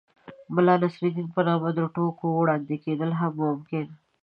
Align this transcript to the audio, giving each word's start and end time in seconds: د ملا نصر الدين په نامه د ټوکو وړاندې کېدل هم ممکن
د 0.03 0.03
ملا 0.55 0.75
نصر 0.83 1.01
الدين 1.07 1.27
په 1.35 1.41
نامه 1.47 1.69
د 1.75 1.79
ټوکو 1.95 2.27
وړاندې 2.33 2.75
کېدل 2.83 3.11
هم 3.19 3.33
ممکن 3.43 3.87